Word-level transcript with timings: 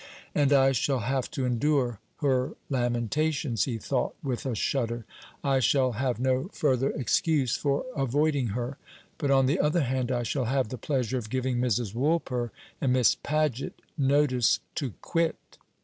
"And 0.33 0.51
I 0.51 0.71
shall 0.71 1.01
have 1.01 1.29
to 1.29 1.45
endure 1.45 1.99
her 2.21 2.55
lamentations," 2.71 3.65
he 3.65 3.77
thought, 3.77 4.15
with 4.23 4.47
a 4.47 4.55
shudder. 4.55 5.05
"I 5.43 5.59
shall 5.59 5.91
have 5.91 6.19
no 6.19 6.47
further 6.53 6.89
excuse 6.89 7.55
for 7.55 7.85
avoiding 7.95 8.47
her. 8.57 8.79
But, 9.19 9.29
on 9.29 9.45
the 9.45 9.59
other 9.59 9.83
hand, 9.83 10.11
I 10.11 10.23
shall 10.23 10.45
have 10.45 10.69
the 10.69 10.77
pleasure 10.79 11.19
of 11.19 11.29
giving 11.29 11.57
Mrs. 11.59 11.93
Woolper 11.93 12.49
and 12.81 12.93
Miss 12.93 13.13
Paget 13.13 13.79
notice 13.95 14.59
to 14.73 14.93
quit." 15.03 15.59